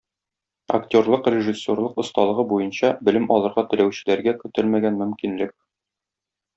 [0.77, 5.59] Актерлык-режиссерлык осталыгы буенча белем алырга теләүчеләргә көтелмәгән мөмкинлек.